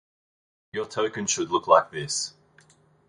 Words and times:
Your 0.73 0.87
token 0.87 1.27
should 1.27 1.51
look 1.51 1.67
like 1.67 1.91
this 1.91 2.33